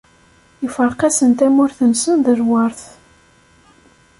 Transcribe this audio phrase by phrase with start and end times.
[0.65, 2.81] Iferq-asen tamurt-nsen d lweṛt.